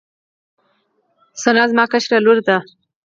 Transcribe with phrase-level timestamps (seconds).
[1.43, 2.57] ثنا زما کشره لور ده